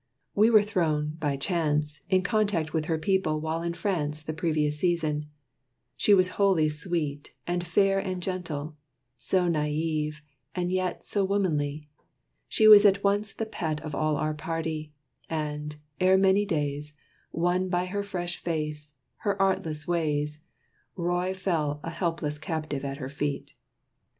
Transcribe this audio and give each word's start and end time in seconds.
We 0.33 0.49
were 0.49 0.63
thrown, 0.63 1.17
by 1.19 1.37
chance, 1.37 2.01
In 2.09 2.23
contact 2.23 2.73
with 2.73 2.85
her 2.85 2.97
people 2.97 3.39
while 3.39 3.61
in 3.61 3.75
France 3.75 4.23
The 4.23 4.33
previous 4.33 4.79
season: 4.79 5.29
she 5.95 6.15
was 6.15 6.29
wholly 6.41 6.69
sweet 6.69 7.35
And 7.45 7.63
fair 7.63 7.99
and 7.99 8.19
gentle; 8.19 8.75
so 9.15 9.47
näive, 9.47 10.23
and 10.55 10.71
yet 10.71 11.05
So 11.05 11.23
womanly, 11.23 11.87
she 12.47 12.67
was 12.67 12.83
at 12.83 13.03
once 13.03 13.31
the 13.31 13.45
pet 13.45 13.79
Of 13.81 13.93
all 13.93 14.17
our 14.17 14.33
party; 14.33 14.91
and, 15.29 15.75
ere 15.99 16.17
many 16.17 16.45
days, 16.47 16.97
Won 17.31 17.69
by 17.69 17.85
her 17.85 18.01
fresh 18.01 18.37
face, 18.37 18.93
and 18.93 19.23
her 19.25 19.39
artless 19.39 19.87
ways, 19.87 20.43
Roy 20.95 21.31
fell 21.35 21.79
a 21.83 21.91
helpless 21.91 22.39
captive 22.39 22.83
at 22.83 22.97
her 22.97 23.07
feet. 23.09 23.53